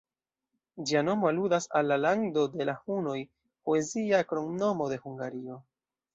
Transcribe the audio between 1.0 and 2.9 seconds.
nomo aludas al la ""Lando de la